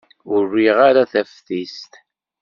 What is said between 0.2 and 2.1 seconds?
Ur riɣ ara taftist.